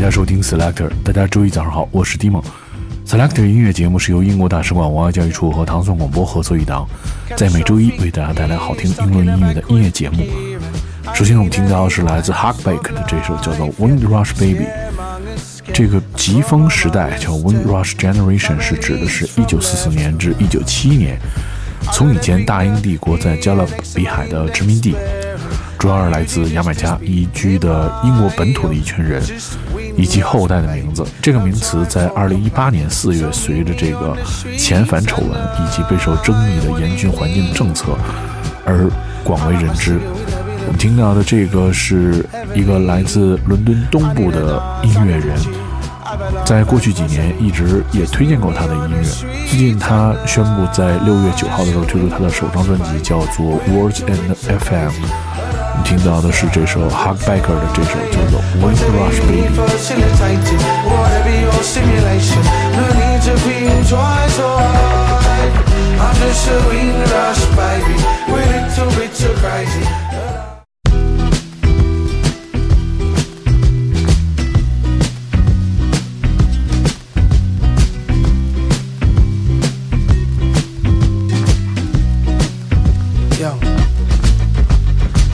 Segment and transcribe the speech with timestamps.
[0.00, 0.88] 大家收听 Selector。
[1.04, 2.42] 大家周一早上好，我是 Dimo。
[3.06, 6.88] Selector 音乐节目是由英国大使馆文化教育处和唐宋广播合作一档，
[7.36, 10.26] 在每周一为大家带来好听英伦音乐的音乐节目。
[11.12, 14.64] 首先我们听到的是来自 Huckback 的这首叫做《Wind Rush Baby》。
[15.74, 21.18] 这个疾风时代叫 Wind Rush Generation，是指的是一九四四年至一九七一年，
[21.92, 24.96] 从以前大英帝国在加勒比海的殖民地。
[25.78, 29.22] 主要是来自牙买加移居的英国本土的一群人
[29.96, 31.04] 以及后代的名字。
[31.20, 34.16] 这个名词在2018年4月，随着这个
[34.56, 37.96] 遣返丑闻以及备受争议的严峻环境政策
[38.64, 38.90] 而
[39.24, 39.98] 广为人知。
[40.66, 45.36] 我们听到的这个是一个来自伦敦东部的音乐人，
[46.44, 49.02] 在过去几年一直也推荐过他的音乐。
[49.48, 54.90] 最近他宣布在6月9号的时候推出他的首张专辑，叫做《Words and FM》。
[55.84, 59.48] 听到的是这首 Hug Baker 的这首叫做 Wind Rush Baby。
[66.20, 67.96] Just a wind rush baby,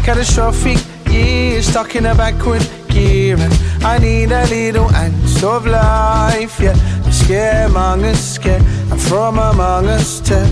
[0.06, 0.78] catastrophic
[1.10, 3.36] year stuck in a backward gear.
[3.36, 3.52] And
[3.84, 6.74] I need a little ounce of life yeah.
[7.04, 8.60] I'm scared, the scaremongers scare.
[8.92, 10.46] I'm from among us too.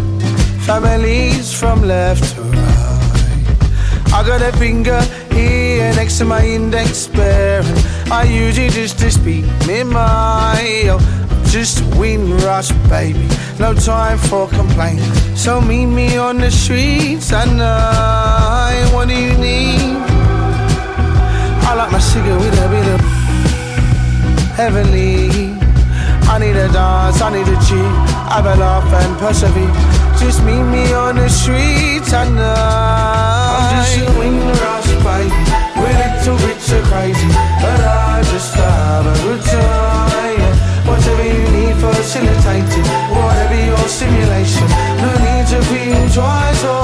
[0.67, 4.13] Families from left to right.
[4.13, 5.01] I got a finger
[5.33, 7.79] here next to my index bearing.
[8.11, 11.01] I use it just to speak me mind
[11.55, 13.29] just a wind rush, baby.
[13.61, 15.01] No time for complaint.
[15.37, 18.91] So meet me on the streets at night.
[18.93, 20.03] What do you need?
[21.63, 23.01] I like my cigarette with a bit of
[24.59, 25.55] heavenly.
[26.27, 27.91] I need a dance, I need a cheer.
[28.35, 29.71] Have a laugh and persevere.
[30.19, 33.55] Just meet me on the streets at night.
[33.55, 35.31] I'm just a wind rush, baby.
[35.79, 37.29] We're little bit too crazy,
[37.63, 40.04] but I just have a good time.
[41.85, 44.69] Whatever you facilitated, whatever your simulation,
[45.05, 46.81] no need to be twice or.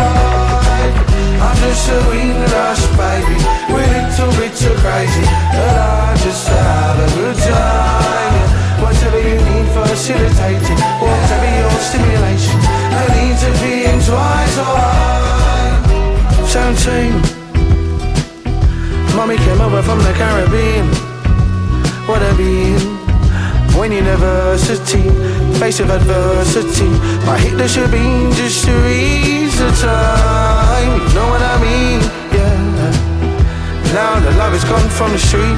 [1.41, 3.37] I'm just a wind rush, baby.
[3.73, 5.25] We're a little bit too crazy,
[5.57, 8.45] but I just have a good time.
[8.85, 12.61] Whatever you need facilitated, whatever your stimulation,
[12.93, 15.81] no need to be twice or hard.
[16.45, 17.17] 17.
[19.17, 20.87] Mommy came over from the Caribbean.
[22.07, 23.00] What a being.
[23.81, 25.09] When university,
[25.59, 26.91] face of adversity,
[27.25, 31.01] my Hitler should be just to ease the time.
[31.01, 32.01] You know what I mean?
[32.29, 33.95] Yeah.
[33.97, 35.57] Now the love is gone from the street.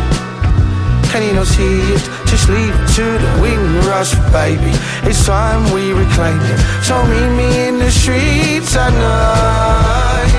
[1.10, 2.04] Can you not see it?
[2.30, 4.70] Just leave to the wind rush, baby.
[5.02, 6.58] It's time we reclaim it.
[6.86, 10.30] So meet me in the streets at night.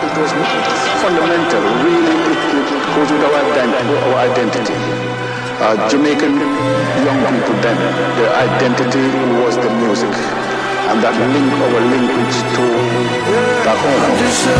[0.00, 0.32] It was
[1.04, 2.16] fundamental, really.
[2.24, 2.40] It,
[2.72, 4.67] it goes with our identity
[5.68, 6.32] uh, Jamaican
[7.04, 7.76] young people then,
[8.16, 9.04] their identity
[9.44, 10.14] was the music.
[10.88, 14.00] And that link our linkage to the home.
[14.00, 14.56] I'm just a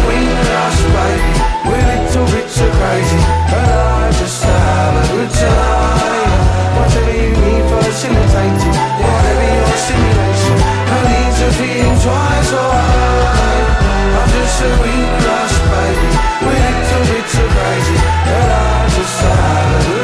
[0.53, 1.33] lost baby,
[1.65, 6.41] we're little bit too crazy, but I just have a good time.
[6.77, 13.65] Whatever you need facilitated, whatever your stimulation, no need to think twice or hard.
[14.13, 14.71] I'm just a
[15.25, 16.09] lost baby,
[16.45, 19.98] we're little bit too crazy, but I just have a good time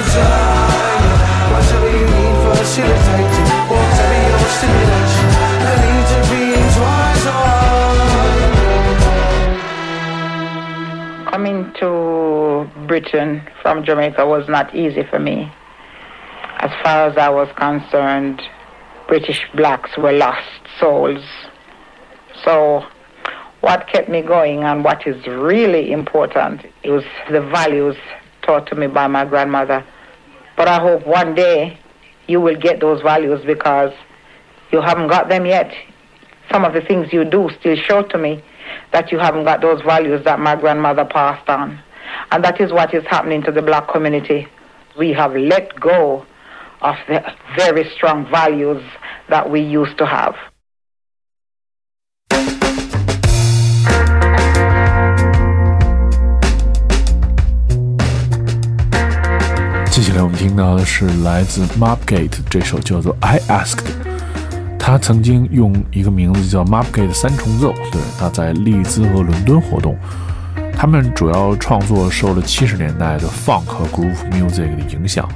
[11.31, 15.53] Coming to Britain from Jamaica was not easy for me.
[16.59, 18.43] As far as I was concerned,
[19.07, 20.49] British blacks were lost
[20.81, 21.25] souls.
[22.45, 22.85] So
[23.61, 27.95] what kept me going and what is really important is the values
[28.43, 29.85] taught to me by my grandmother.
[30.57, 31.79] But I hope one day
[32.27, 33.93] you will get those values because
[34.73, 35.73] you haven't got them yet.
[36.51, 38.43] Some of the things you do still show to me
[38.93, 41.81] that you haven't got those values that my grandmother passed on.
[42.31, 44.49] And that is what is happening to the black community.
[44.99, 46.27] We have let go
[46.83, 47.25] of the
[47.57, 48.83] very strong values
[49.29, 50.37] that we used to have.
[59.95, 63.85] 接下来我们听到的是来自 Mopgate 这首叫做 I Asked。
[64.77, 69.97] 他曾经用一个名字叫 Mopgate 三重奏，对，他在利兹和伦敦活动。
[70.77, 75.29] 他们主要创作受了七十年代的 Funk 和 Groove Music 的影响。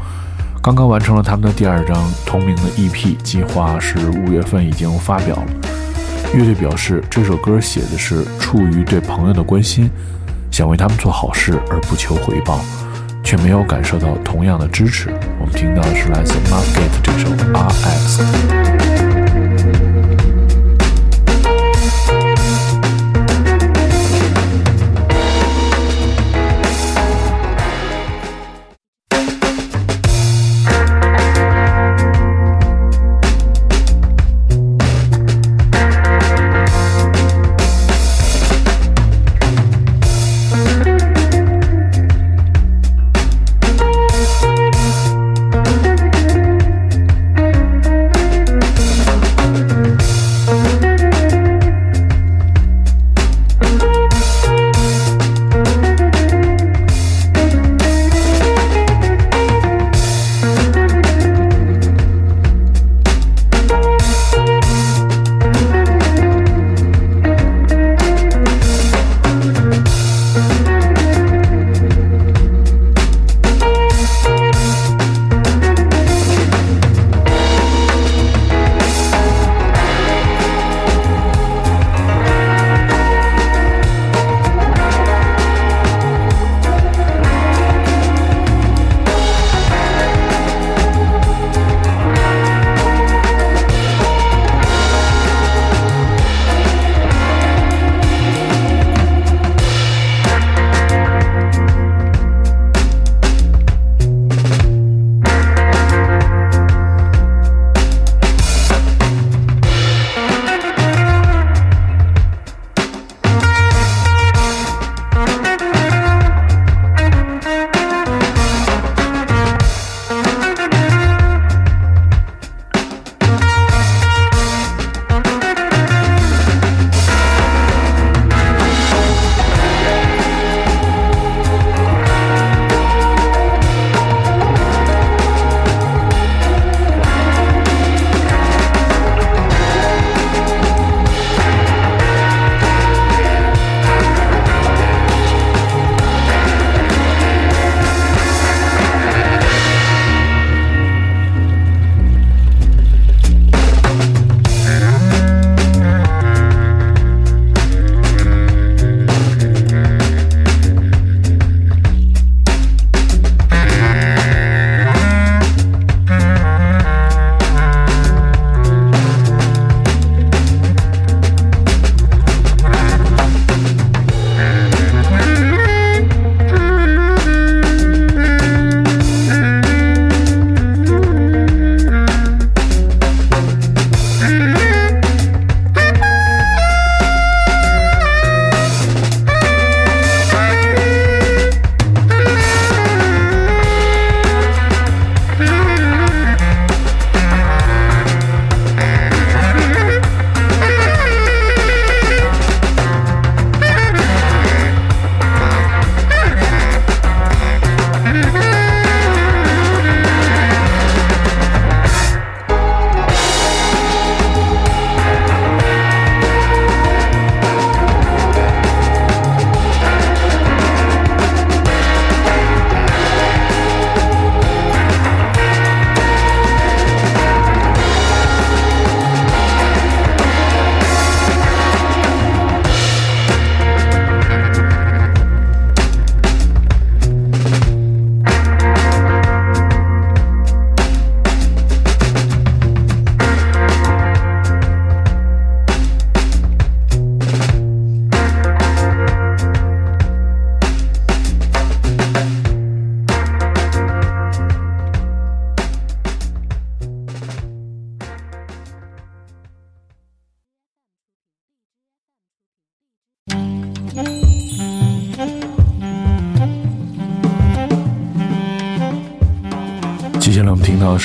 [0.60, 1.96] 刚刚完成了他们的第二张
[2.26, 5.46] 同名的 EP，计划是五月份已经发表了。
[6.34, 9.88] 乐队表示，这首歌写的是出于对朋友的关心，
[10.50, 12.58] 想为他们做好事而不求回报，
[13.28, 15.10] 却没有感受到同样的支持。
[15.38, 18.57] 我们听到的是来自 Market 这首 RX。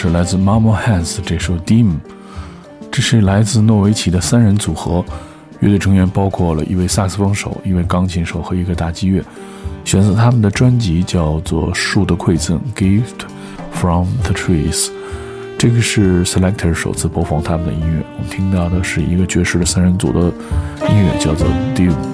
[0.03, 1.93] 是来自 Mamo Hands 这首 Dim，
[2.91, 5.01] 这是来自诺维奇的三人组合，
[5.61, 9.23] 乐队成员包括了一位萨克斯风手、一位钢琴手和一个打击乐，
[9.85, 13.25] 选择他们的专辑叫做《树的馈赠》（Gift
[13.71, 14.89] from the Trees）。
[15.57, 20.19] 这个是 Selector 首次播放他们的音乐，我们听到的是一个爵士的三人组的
[20.89, 22.12] 音乐，叫做 Dim。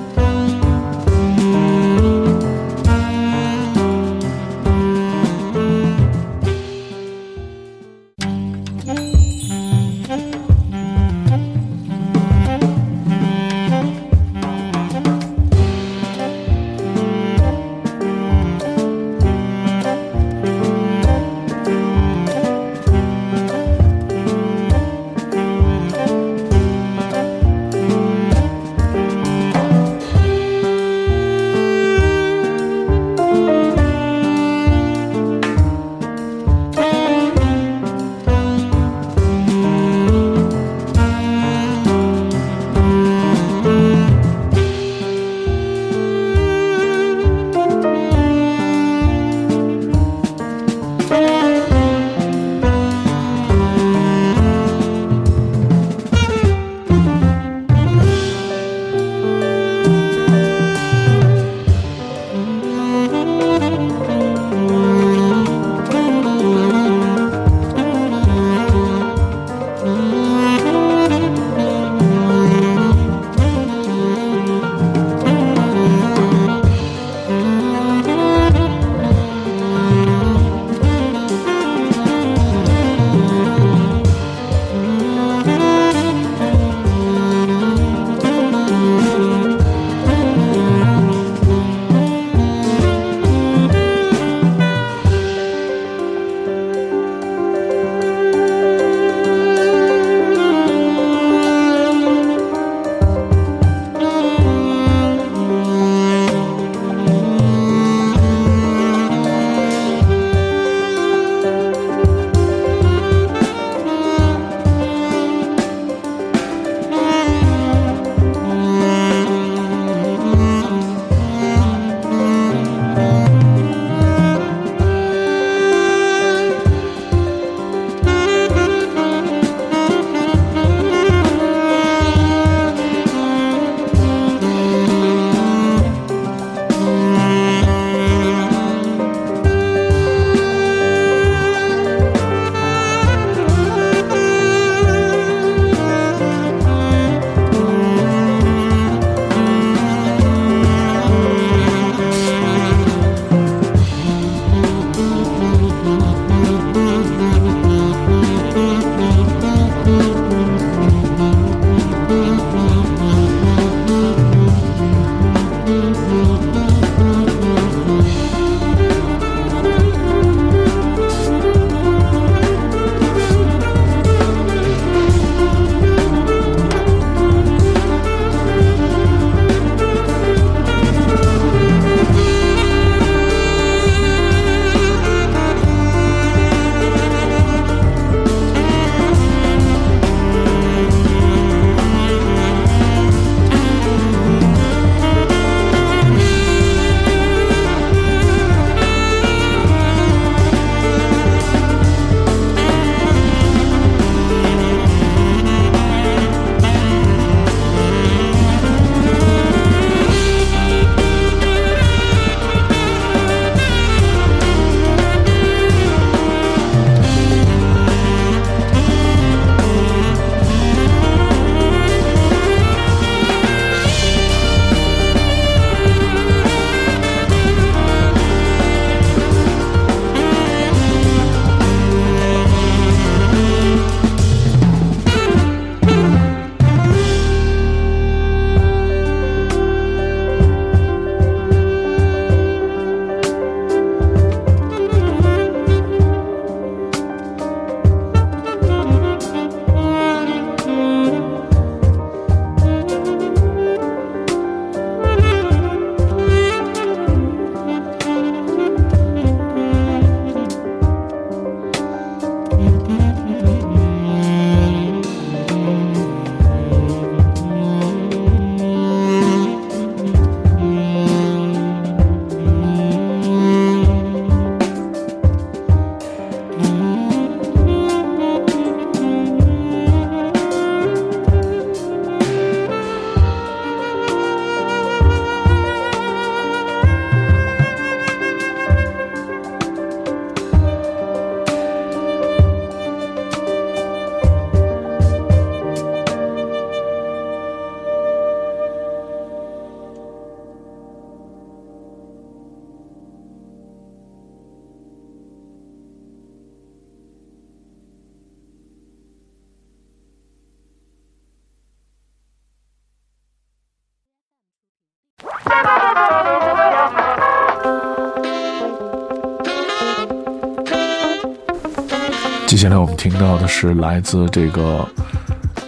[322.59, 324.85] 接下来我们听到的是来自这个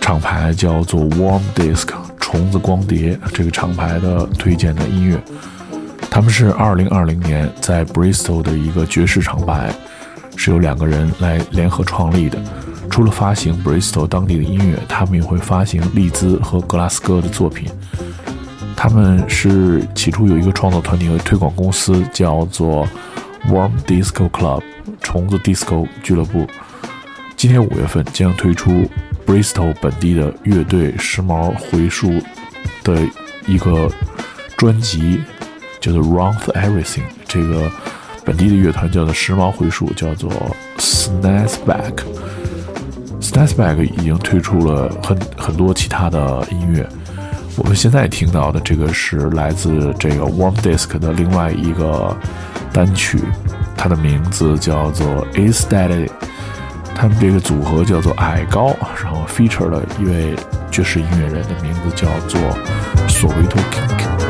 [0.02, 1.88] 厂牌叫做 Warm Disc
[2.20, 5.18] 虫子光碟这个厂牌的推荐的音乐。
[6.10, 9.74] 他们是2020年在 Bristol 的一个爵士厂牌，
[10.36, 12.38] 是由两个人来联合创立的。
[12.90, 17.72] 除了发行 Bristol 当地的音乐，他们也会发行利兹和格拉斯哥的作品。
[18.76, 22.86] 他们是起初有一个创作团体和推广公司，叫做
[23.48, 24.62] Warm Disco Club
[25.02, 26.46] 虫子 Disco 俱乐部。
[27.42, 28.88] 今年五月份将推出
[29.26, 32.22] Bristol 本地的乐队时髦回数
[32.84, 33.02] 的
[33.48, 33.90] 一个
[34.56, 35.20] 专辑，
[35.80, 37.02] 叫做 Run for Everything。
[37.28, 37.68] 这个
[38.24, 40.32] 本地的乐团叫做时髦回数，叫做
[40.78, 42.04] Snapback。
[43.20, 46.88] Snapback 已经推出了很很多其他的音乐。
[47.58, 52.16] 我们现在听到的这个是来自这个 Warm Disc 的另外一个
[52.72, 53.18] 单曲，
[53.76, 56.12] 它的名字叫做 Is That It。
[57.02, 60.36] 他们这个组合叫做矮高，然后 feature 了一位
[60.70, 62.40] 爵士音乐人的名字叫做
[63.08, 64.21] 索维托 King。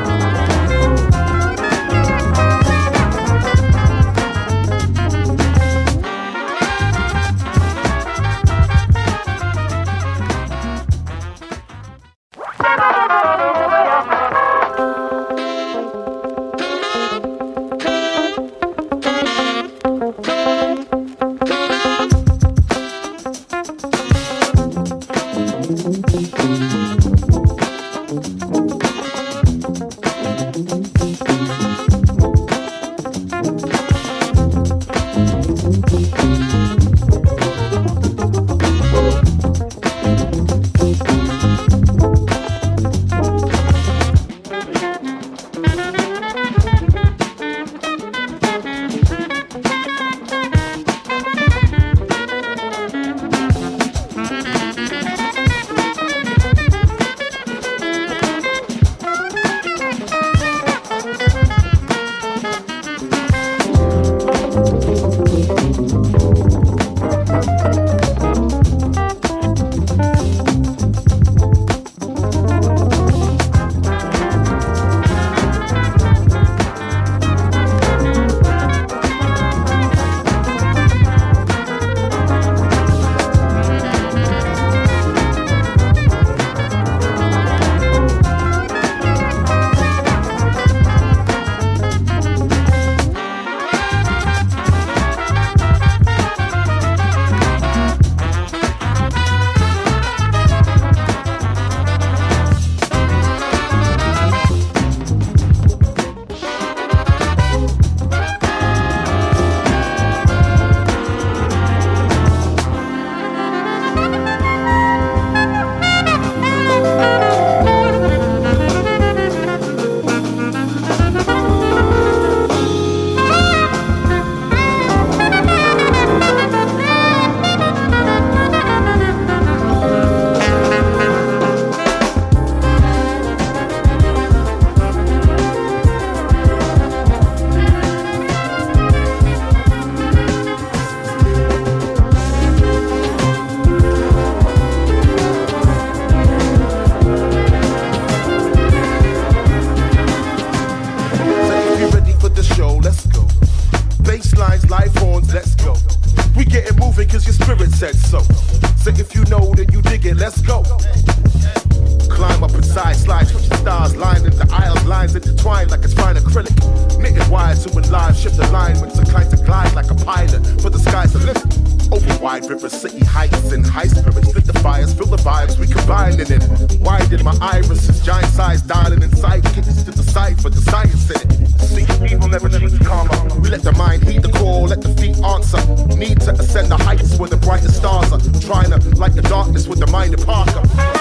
[189.02, 191.01] like the darkness with the mind of Parker.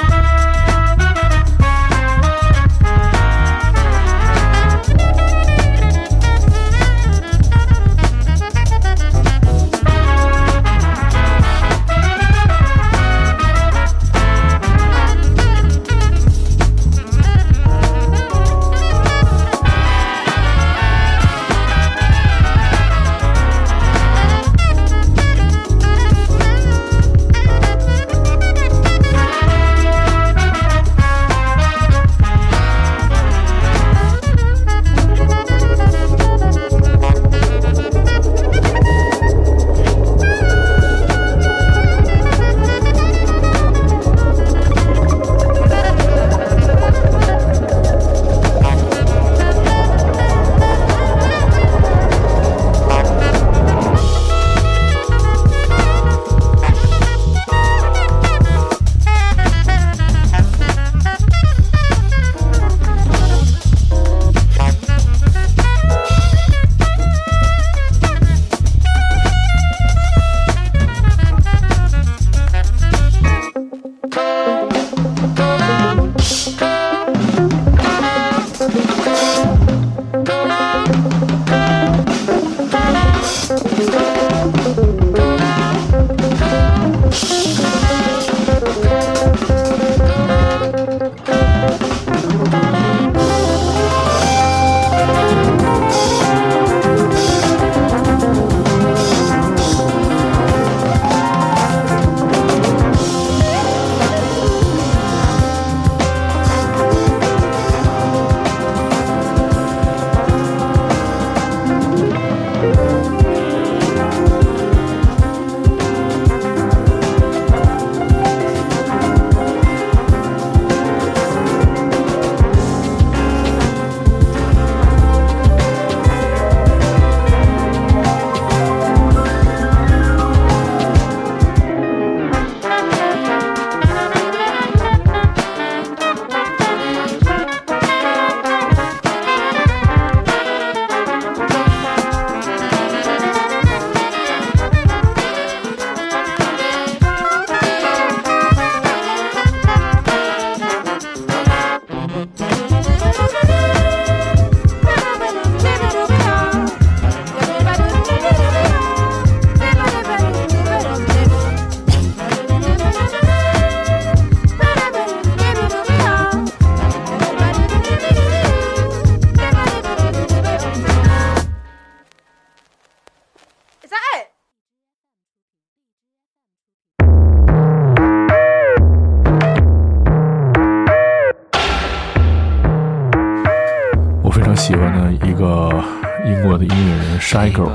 [185.24, 185.82] 一个
[186.24, 187.70] 英国的音乐人 Shy Girl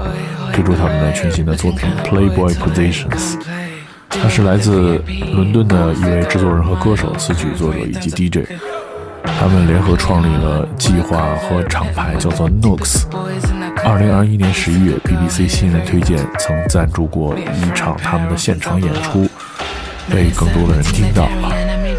[0.53, 3.37] 推出他们的全新的作品 Playboy Positions。
[4.09, 5.01] 他是来自
[5.33, 8.49] 伦敦的一位制作人和歌手、词曲作者以及 DJ。
[9.39, 13.03] 他们联合创立了计划和厂牌，叫做 Nooks。
[13.83, 19.27] 二零二一年十一月，BBC 新人推荐曾赞助过一场他们的现场演出，
[20.09, 21.23] 被更多的人听到。
[21.25, 21.64] 了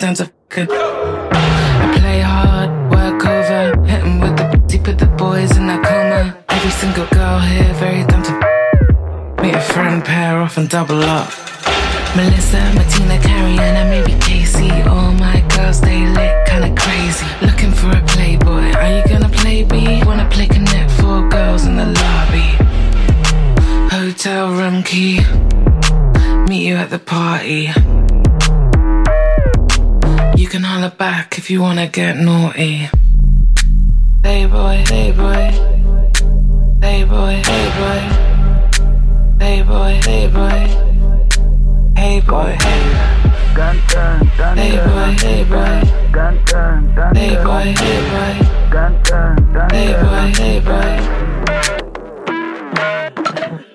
[0.00, 0.66] down to fucking.
[0.72, 5.78] I play hard, work over, hit 'em with the booty, put the boys in a
[5.78, 6.34] coma.
[6.48, 8.32] Every single girl here very down to
[9.42, 11.28] meet a friend, pair off and double up.
[12.16, 14.70] Melissa, Martina, Carrie, and maybe Casey.
[14.88, 17.26] All my girls, they lit kinda crazy.
[17.42, 18.72] Looking for a playboy.
[18.80, 20.02] Are you gonna play B?
[20.06, 22.48] Wanna play connect four girls in the lobby.
[23.96, 25.20] Hotel room key.
[26.48, 27.70] Meet you at the party.
[30.40, 32.88] You can holler back if you wanna get naughty.
[34.22, 35.52] Playboy, playboy.
[36.80, 38.00] Playboy, playboy.
[39.38, 40.66] Playboy, playboy.
[41.94, 42.82] Hey boy, hey
[43.54, 44.62] Gun turn, thunder.
[44.62, 45.82] Hey boy, hey boy.
[46.10, 47.20] Gun turn, thunder.
[47.20, 48.32] Hey boy, hey boy.
[48.70, 49.74] Gun turn, thunder.
[49.76, 51.20] Hey boy, hey boy.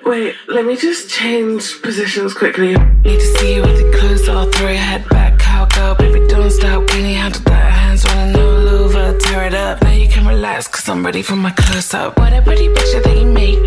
[0.09, 2.73] Wait, let me just change positions quickly.
[3.03, 5.34] Need to see you with it close, I'll throw your head back.
[5.55, 6.85] Cowgirl, baby, don't stop.
[6.87, 7.71] Can you handle that?
[7.71, 9.81] Hands running all over, tear it up.
[9.83, 12.19] Now you can relax, cause I'm ready for my close up.
[12.19, 13.59] What a pretty picture that you make.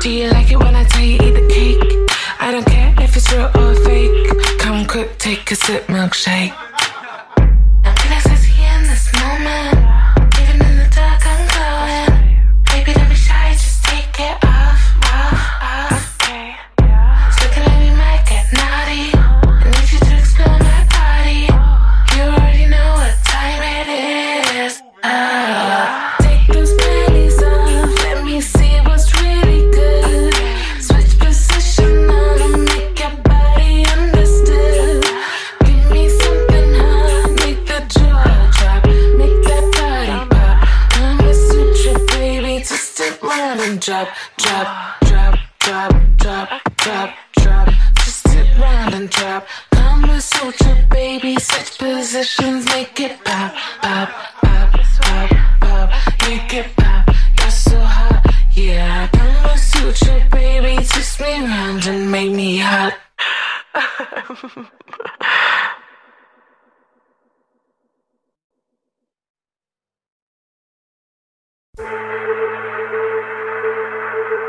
[0.00, 1.82] Do you like it when I tell you eat the cake?
[2.38, 4.60] I don't care if it's real or fake.
[4.60, 6.63] Come quick, take a sip, milkshake.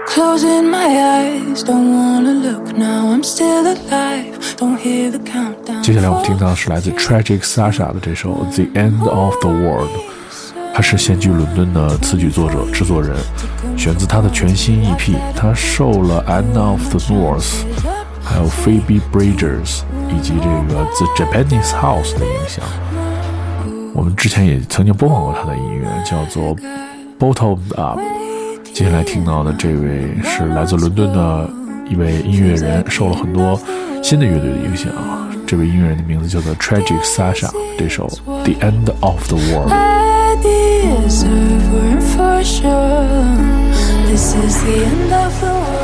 [0.06, 3.12] Closing my eyes, don't wanna look now.
[3.12, 5.82] I'm still alive, don't hear the countdown.
[5.82, 9.90] 接下来我们听到的是来自 Tragic Sasha 的这首《The End of the World》，
[10.76, 13.18] 他是现居伦敦的词曲作者、制作人，
[13.76, 15.16] 选自他的全新 EP。
[15.36, 17.42] 他受了《End of the North》
[18.24, 19.82] 还有 Phoebe Bridgers
[20.16, 22.64] 以及这个 The Japanese House 的影响。
[23.94, 26.56] 我们之前也曾经播放过他的音乐，叫做
[27.20, 28.00] 《Bottomed Up》。
[28.74, 31.50] 接下来听到的这位是来自伦敦的
[31.90, 33.60] 一位音乐人，受了很多
[34.04, 34.92] 新的乐队的影响。
[35.48, 38.08] 这位音乐人的名字叫做 Tragic Sasha，这首
[38.44, 39.72] 《The End of the World》。
[44.08, 45.75] This is the end of the world.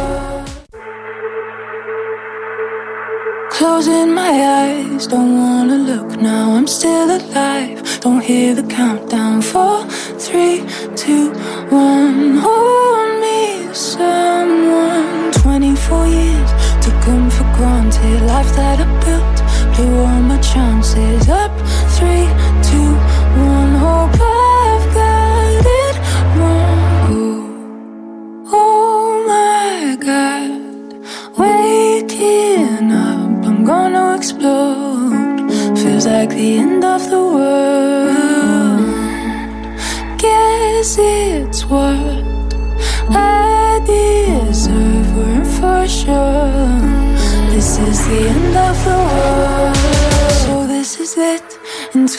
[3.61, 4.31] Closing my
[4.63, 6.55] eyes, don't wanna look now.
[6.55, 7.77] I'm still alive.
[7.99, 9.43] Don't hear the countdown.
[9.43, 9.85] Four,
[10.17, 11.29] three, two,
[11.69, 12.37] one.
[12.37, 15.31] Hold me, someone.
[15.43, 16.51] 24 years
[16.83, 18.23] took 'em for granted.
[18.33, 19.37] Life that I built,
[19.75, 21.29] blew all my chances.
[21.29, 21.53] Up,
[21.95, 22.25] three,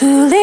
[0.03, 0.42] too late.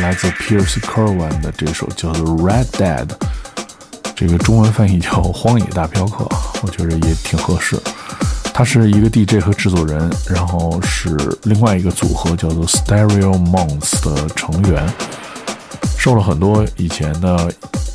[0.00, 3.06] 来自 Pierce Kerwan 的这首叫做《Red Dead》，
[4.14, 6.24] 这个中文翻译叫《荒野大镖客》，
[6.62, 7.80] 我觉得也挺合适。
[8.52, 14.86] 他是一个 DJ 和制作人，然后是另外一个组合叫做 Stereo Monks 的成员，
[15.98, 17.50] 受了很多以前的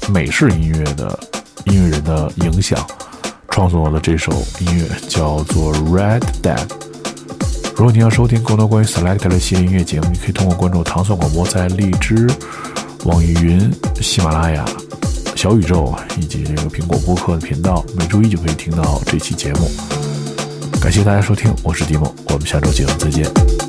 [0.09, 1.19] 美式音乐的
[1.65, 2.79] 音乐人的影响，
[3.49, 6.67] 创作了这首音乐叫做《Red Dead》。
[7.81, 12.29] 如果你要收听更多关于 Select 的系列音乐节目，你可以通过关注糖蒜广播，在荔枝、
[13.05, 14.63] 网易云、喜马拉雅、
[15.35, 19.67] 小宇宙以及这个苹果播客的频道，每周一就可以听到这期节目。
[20.79, 23.60] 感谢大家收听，我是迪梦，我们下周节目再见。